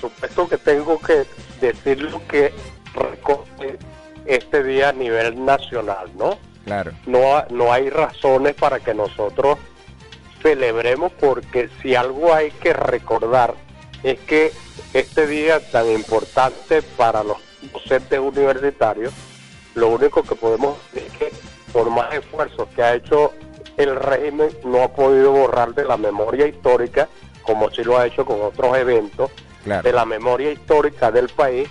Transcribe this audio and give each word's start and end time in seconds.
supuesto 0.00 0.48
que 0.48 0.58
tengo 0.58 0.98
que 0.98 1.26
decir 1.60 2.02
lo 2.02 2.26
que 2.26 2.52
recoge 2.94 3.78
este 4.26 4.62
día 4.62 4.90
a 4.90 4.92
nivel 4.92 5.44
nacional, 5.44 6.10
¿no? 6.16 6.38
Claro. 6.64 6.92
No, 7.06 7.44
no 7.50 7.72
hay 7.72 7.90
razones 7.90 8.54
para 8.54 8.80
que 8.80 8.94
nosotros 8.94 9.58
celebremos 10.42 11.12
porque 11.12 11.68
si 11.82 11.94
algo 11.94 12.32
hay 12.32 12.50
que 12.50 12.72
recordar 12.72 13.54
es 14.02 14.18
que 14.20 14.52
este 14.94 15.26
día 15.26 15.60
tan 15.70 15.88
importante 15.90 16.82
para 16.82 17.22
los 17.22 17.36
docentes 17.72 18.18
universitarios, 18.18 19.12
lo 19.74 19.88
único 19.88 20.22
que 20.22 20.34
podemos 20.34 20.78
decir 20.92 21.10
es 21.12 21.18
que 21.18 21.32
por 21.72 21.90
más 21.90 22.12
esfuerzos 22.14 22.68
que 22.74 22.82
ha 22.82 22.94
hecho 22.94 23.32
el 23.76 23.96
régimen, 23.96 24.50
no 24.64 24.82
ha 24.82 24.88
podido 24.92 25.32
borrar 25.32 25.74
de 25.74 25.84
la 25.84 25.96
memoria 25.96 26.46
histórica, 26.46 27.08
como 27.42 27.70
sí 27.70 27.82
lo 27.82 27.98
ha 27.98 28.06
hecho 28.06 28.24
con 28.24 28.42
otros 28.42 28.76
eventos, 28.76 29.30
De 29.64 29.92
la 29.92 30.06
memoria 30.06 30.50
histórica 30.50 31.10
del 31.10 31.28
país, 31.28 31.68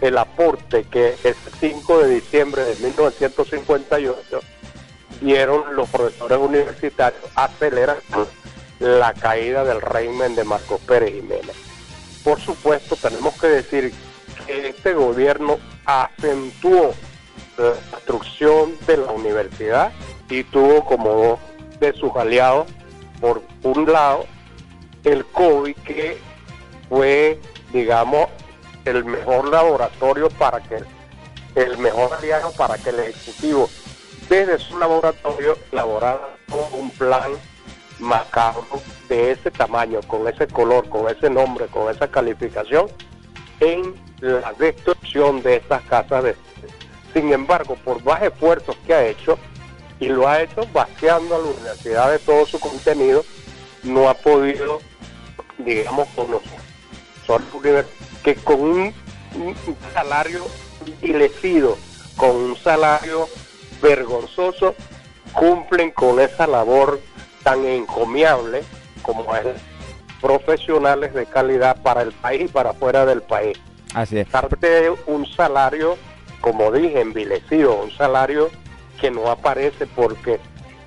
el 0.00 0.18
aporte 0.18 0.84
que 0.84 1.14
el 1.24 1.34
5 1.60 1.98
de 2.00 2.14
diciembre 2.14 2.64
de 2.64 2.74
1958 2.76 4.40
dieron 5.20 5.76
los 5.76 5.88
profesores 5.88 6.38
universitarios 6.38 7.22
acelerando 7.34 8.28
la 8.80 9.12
caída 9.14 9.64
del 9.64 9.80
régimen 9.80 10.34
de 10.34 10.44
Marcos 10.44 10.80
Pérez 10.80 11.12
Jiménez. 11.14 11.56
Por 12.24 12.40
supuesto, 12.40 12.96
tenemos 12.96 13.38
que 13.40 13.46
decir 13.48 13.92
que 14.46 14.68
este 14.68 14.94
gobierno 14.94 15.58
acentuó 15.84 16.94
la 17.56 17.74
destrucción 17.94 18.76
de 18.86 18.96
la 18.96 19.12
universidad 19.12 19.92
y 20.28 20.44
tuvo 20.44 20.84
como 20.84 21.10
dos 21.10 21.38
de 21.78 21.92
sus 21.92 22.14
aliados, 22.16 22.68
por 23.20 23.42
un 23.62 23.92
lado, 23.92 24.26
el 25.04 25.24
COVID, 25.26 25.76
que 25.76 26.18
fue, 26.92 27.40
digamos, 27.72 28.26
el 28.84 29.02
mejor 29.06 29.48
laboratorio 29.48 30.28
para 30.28 30.60
que, 30.60 30.82
el 31.54 31.78
mejor 31.78 32.12
aliado 32.12 32.52
para 32.52 32.76
que 32.76 32.90
el 32.90 33.00
Ejecutivo, 33.00 33.70
desde 34.28 34.58
su 34.58 34.78
laboratorio, 34.78 35.56
elaborara 35.72 36.36
un 36.74 36.90
plan 36.90 37.32
macabro 37.98 38.66
de 39.08 39.30
ese 39.30 39.50
tamaño, 39.50 40.00
con 40.06 40.28
ese 40.28 40.46
color, 40.46 40.86
con 40.90 41.08
ese 41.08 41.30
nombre, 41.30 41.64
con 41.68 41.90
esa 41.90 42.08
calificación, 42.08 42.88
en 43.60 43.94
la 44.20 44.52
destrucción 44.52 45.42
de 45.42 45.56
estas 45.56 45.80
casas 45.84 46.24
de 46.24 46.36
sin 47.14 47.32
embargo, 47.32 47.74
por 47.84 48.04
más 48.04 48.22
esfuerzos 48.22 48.76
que 48.86 48.92
ha 48.92 49.06
hecho, 49.06 49.38
y 49.98 50.08
lo 50.08 50.28
ha 50.28 50.42
hecho 50.42 50.66
vaciando 50.74 51.36
a 51.36 51.38
la 51.38 51.44
universidad 51.44 52.10
de 52.10 52.18
todo 52.18 52.44
su 52.44 52.60
contenido, 52.60 53.24
no 53.82 54.10
ha 54.10 54.14
podido, 54.14 54.80
digamos, 55.58 56.06
conocer 56.08 56.61
que 58.22 58.34
con 58.36 58.60
un, 58.60 58.94
un 59.34 59.54
salario 59.94 60.44
ilecido, 61.00 61.76
con 62.16 62.36
un 62.36 62.56
salario 62.56 63.28
vergonzoso, 63.80 64.74
cumplen 65.32 65.90
con 65.90 66.20
esa 66.20 66.46
labor 66.46 67.00
tan 67.42 67.64
encomiable 67.64 68.62
como 69.02 69.34
es 69.34 69.46
profesionales 70.20 71.12
de 71.14 71.26
calidad 71.26 71.82
para 71.82 72.02
el 72.02 72.12
país 72.12 72.42
y 72.42 72.48
para 72.48 72.72
fuera 72.72 73.04
del 73.04 73.22
país. 73.22 73.58
Así 73.94 74.18
es. 74.18 74.30
Darte 74.30 74.90
un 75.06 75.26
salario, 75.26 75.96
como 76.40 76.70
dije, 76.70 77.00
envilecido, 77.00 77.82
un 77.82 77.90
salario 77.90 78.50
que 79.00 79.10
no 79.10 79.30
aparece 79.30 79.86
porque 79.86 80.38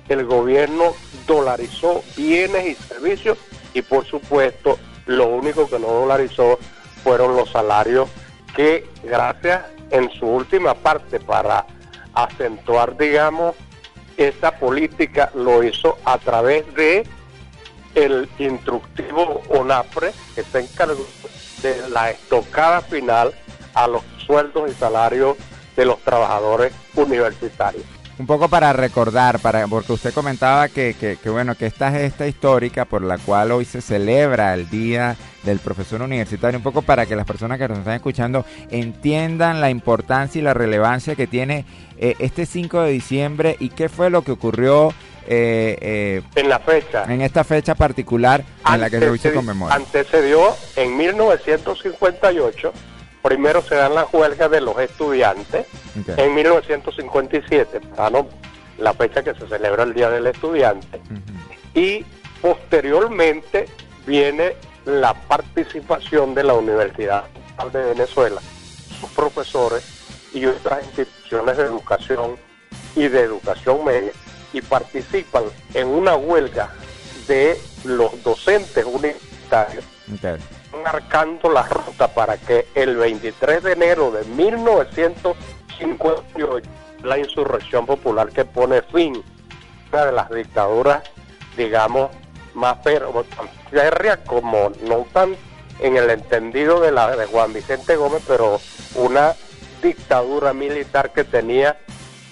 el 0.08 0.24
gobierno 0.24 0.94
dolarizó 1.26 2.02
bienes 2.16 2.66
y 2.66 2.74
servicios 2.74 3.36
y 3.74 3.82
por 3.82 4.06
supuesto 4.06 4.78
lo 5.06 5.26
único 5.28 5.68
que 5.68 5.78
no 5.78 5.88
dolarizó 5.88 6.58
fueron 7.02 7.36
los 7.36 7.50
salarios 7.50 8.08
que 8.54 8.88
gracias 9.02 9.64
en 9.90 10.10
su 10.10 10.26
última 10.26 10.74
parte 10.74 11.20
para 11.20 11.66
acentuar 12.14 12.96
digamos 12.96 13.54
esa 14.16 14.52
política 14.52 15.30
lo 15.34 15.62
hizo 15.62 15.98
a 16.04 16.18
través 16.18 16.72
de 16.74 17.06
el 17.94 18.28
instructivo 18.38 19.42
ONAPRE 19.48 20.12
que 20.34 20.42
se 20.42 20.60
encargó 20.60 21.06
de 21.62 21.88
la 21.88 22.10
estocada 22.10 22.80
final 22.82 23.32
a 23.74 23.86
los 23.86 24.02
sueldos 24.26 24.70
y 24.70 24.74
salarios 24.74 25.36
de 25.76 25.84
los 25.84 25.98
trabajadores 26.00 26.72
universitarios. 26.94 27.84
Un 28.18 28.26
poco 28.26 28.48
para 28.48 28.72
recordar, 28.72 29.40
para 29.40 29.66
porque 29.66 29.92
usted 29.92 30.14
comentaba 30.14 30.68
que, 30.68 30.94
que, 30.98 31.18
que, 31.22 31.28
bueno, 31.28 31.54
que 31.54 31.66
esta 31.66 31.88
es 31.88 32.04
esta 32.04 32.26
histórica 32.26 32.86
por 32.86 33.02
la 33.02 33.18
cual 33.18 33.52
hoy 33.52 33.66
se 33.66 33.82
celebra 33.82 34.54
el 34.54 34.70
Día 34.70 35.16
del 35.42 35.58
Profesor 35.58 36.00
Universitario, 36.00 36.58
un 36.58 36.62
poco 36.62 36.80
para 36.80 37.04
que 37.04 37.14
las 37.14 37.26
personas 37.26 37.58
que 37.58 37.68
nos 37.68 37.78
están 37.78 37.94
escuchando 37.94 38.46
entiendan 38.70 39.60
la 39.60 39.68
importancia 39.68 40.38
y 40.38 40.42
la 40.42 40.54
relevancia 40.54 41.14
que 41.14 41.26
tiene 41.26 41.66
eh, 41.98 42.14
este 42.18 42.46
5 42.46 42.82
de 42.82 42.90
diciembre 42.90 43.56
y 43.60 43.68
qué 43.68 43.90
fue 43.90 44.08
lo 44.08 44.22
que 44.22 44.32
ocurrió 44.32 44.94
eh, 45.28 45.76
eh, 45.80 46.22
En 46.36 46.48
la 46.48 46.58
fecha, 46.58 47.04
en 47.12 47.20
esta 47.20 47.44
fecha 47.44 47.74
particular 47.74 48.42
en 48.72 48.80
la 48.80 48.88
que 48.88 49.18
se 49.18 49.32
conmemora. 49.32 49.74
antecedió 49.74 50.56
en 50.76 50.96
1958, 50.96 52.72
primero 53.26 53.60
se 53.60 53.74
dan 53.74 53.94
las 53.94 54.06
huelgas 54.12 54.48
de 54.50 54.60
los 54.60 54.78
estudiantes, 54.78 55.66
en 56.16 56.34
1957, 56.34 57.80
para 57.96 58.10
no- 58.10 58.28
la 58.78 58.92
fecha 58.94 59.24
que 59.24 59.34
se 59.34 59.48
celebra 59.48 59.82
el 59.82 59.94
Día 59.94 60.10
del 60.10 60.26
Estudiante, 60.28 61.00
y 61.74 62.04
posteriormente 62.40 63.66
viene 64.06 64.54
la 64.84 65.14
participación 65.14 66.34
de 66.36 66.44
la 66.44 66.54
Universidad 66.54 67.24
de 67.72 67.82
Venezuela, 67.94 68.40
sus 69.00 69.10
profesores 69.10 69.82
y 70.32 70.46
otras 70.46 70.84
instituciones 70.84 71.56
de 71.56 71.64
educación 71.64 72.36
y 72.94 73.08
de 73.08 73.20
educación 73.22 73.84
media 73.84 74.12
y 74.52 74.60
participan 74.60 75.44
en 75.74 75.88
una 75.88 76.14
huelga 76.14 76.68
de 77.26 77.58
los 77.84 78.22
docentes 78.22 78.84
universitarios. 78.84 79.84
Marcando 80.82 81.48
la 81.50 81.62
ruta 81.62 82.08
para 82.08 82.36
que 82.36 82.66
el 82.74 82.96
23 82.96 83.62
de 83.62 83.72
enero 83.72 84.10
de 84.10 84.24
1958 84.24 86.68
la 87.02 87.18
insurrección 87.18 87.86
popular 87.86 88.28
que 88.30 88.44
pone 88.44 88.82
fin 88.82 89.16
a 89.16 89.96
una 89.96 90.06
de 90.06 90.12
las 90.12 90.30
dictaduras, 90.30 91.02
digamos, 91.56 92.10
más 92.54 92.78
pero 92.82 93.24
tan 93.36 93.48
férrea 93.70 94.24
como 94.24 94.72
no 94.82 95.06
tan 95.12 95.36
en 95.80 95.96
el 95.96 96.10
entendido 96.10 96.80
de 96.80 96.92
la 96.92 97.16
de 97.16 97.26
Juan 97.26 97.52
Vicente 97.52 97.96
Gómez, 97.96 98.22
pero 98.26 98.60
una 98.94 99.34
dictadura 99.82 100.52
militar 100.52 101.12
que 101.12 101.24
tenía 101.24 101.78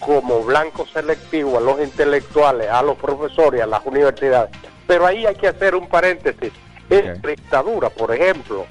como 0.00 0.42
blanco 0.42 0.86
selectivo 0.86 1.58
a 1.58 1.60
los 1.60 1.80
intelectuales, 1.80 2.70
a 2.70 2.82
los 2.82 2.96
profesores, 2.96 3.62
a 3.62 3.66
las 3.66 3.84
universidades. 3.86 4.50
Pero 4.86 5.06
ahí 5.06 5.26
hay 5.26 5.34
que 5.34 5.48
hacer 5.48 5.74
un 5.74 5.88
paréntesis. 5.88 6.52
Esa 6.90 7.12
Ok. 7.12 7.26
dictadura, 7.26 7.90
por 7.90 8.14
ejemplo, 8.14 8.66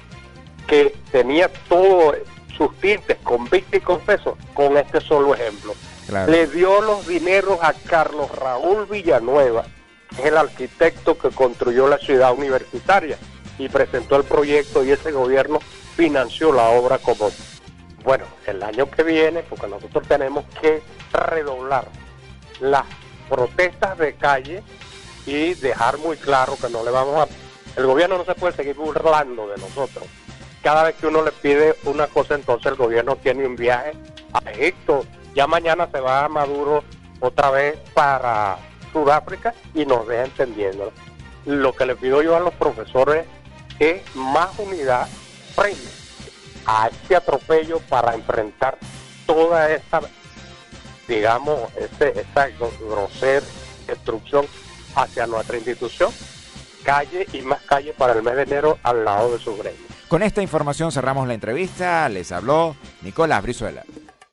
que 0.66 0.94
tenía 1.10 1.48
todos 1.68 2.16
sus 2.56 2.74
tintes 2.80 3.16
con 3.24 3.44
víctimas 3.44 3.74
y 3.74 3.80
confesos, 3.80 4.34
con 4.54 4.76
este 4.76 5.00
solo 5.00 5.34
ejemplo. 5.34 5.74
Claro. 6.06 6.30
Le 6.30 6.46
dio 6.46 6.80
los 6.82 7.06
dineros 7.06 7.58
a 7.62 7.72
Carlos 7.72 8.30
Raúl 8.36 8.86
Villanueva, 8.86 9.64
que 10.14 10.22
es 10.22 10.28
el 10.28 10.36
arquitecto 10.36 11.18
que 11.18 11.30
construyó 11.30 11.88
la 11.88 11.98
ciudad 11.98 12.32
universitaria 12.32 13.18
y 13.58 13.68
presentó 13.68 14.16
el 14.16 14.24
proyecto 14.24 14.84
y 14.84 14.90
ese 14.90 15.12
gobierno 15.12 15.58
financió 15.96 16.52
la 16.52 16.68
obra 16.70 16.98
como, 16.98 17.30
bueno, 18.04 18.24
el 18.46 18.62
año 18.62 18.90
que 18.90 19.02
viene, 19.02 19.42
porque 19.42 19.66
nosotros 19.66 20.06
tenemos 20.06 20.44
que 20.60 20.82
redoblar 21.12 21.86
las 22.60 22.84
protestas 23.28 23.96
de 23.98 24.14
calle 24.14 24.62
y 25.26 25.54
dejar 25.54 25.98
muy 25.98 26.16
claro 26.16 26.56
que 26.60 26.68
no 26.68 26.84
le 26.84 26.90
vamos 26.90 27.16
a... 27.16 27.43
El 27.76 27.86
gobierno 27.86 28.18
no 28.18 28.24
se 28.24 28.34
puede 28.34 28.54
seguir 28.54 28.76
burlando 28.76 29.48
de 29.48 29.56
nosotros. 29.56 30.04
Cada 30.62 30.84
vez 30.84 30.94
que 30.96 31.06
uno 31.06 31.22
le 31.22 31.32
pide 31.32 31.76
una 31.84 32.06
cosa, 32.06 32.34
entonces 32.34 32.72
el 32.72 32.78
gobierno 32.78 33.16
tiene 33.16 33.46
un 33.46 33.56
viaje 33.56 33.92
a 34.32 34.50
Egipto. 34.50 35.04
Ya 35.34 35.46
mañana 35.46 35.88
se 35.92 36.00
va 36.00 36.24
a 36.24 36.28
Maduro 36.28 36.84
otra 37.20 37.50
vez 37.50 37.78
para 37.92 38.58
Sudáfrica 38.92 39.54
y 39.74 39.84
nos 39.84 40.06
deja 40.06 40.24
entendiendo. 40.24 40.92
Lo 41.44 41.72
que 41.74 41.84
le 41.84 41.96
pido 41.96 42.22
yo 42.22 42.36
a 42.36 42.40
los 42.40 42.54
profesores 42.54 43.26
es 43.78 44.02
más 44.14 44.58
unidad 44.58 45.08
frente 45.54 45.88
a 46.66 46.88
este 46.88 47.16
atropello 47.16 47.80
para 47.80 48.14
enfrentar 48.14 48.78
toda 49.26 49.70
esa, 49.70 50.00
digamos, 51.08 51.60
ese, 51.76 52.20
esa 52.20 52.48
grosera 52.80 53.44
destrucción 53.86 54.46
hacia 54.94 55.26
nuestra 55.26 55.56
institución, 55.56 56.12
calle 56.84 57.26
y 57.32 57.42
más 57.42 57.60
calle 57.62 57.92
para 57.92 58.12
el 58.12 58.22
mes 58.22 58.36
de 58.36 58.42
enero 58.42 58.78
al 58.82 59.04
lado 59.04 59.32
de 59.32 59.38
su 59.38 59.56
gremio. 59.56 59.80
Con 60.08 60.22
esta 60.22 60.42
información 60.42 60.92
cerramos 60.92 61.26
la 61.26 61.34
entrevista. 61.34 62.08
Les 62.08 62.30
habló 62.30 62.76
Nicolás 63.02 63.42
Brizuela. 63.42 63.84